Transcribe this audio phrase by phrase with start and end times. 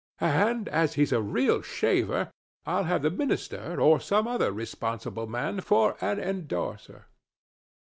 [0.19, 2.31] And, as he's a real shaver,
[2.65, 7.05] I'll have the minister, or some other responsible man, for an endorser."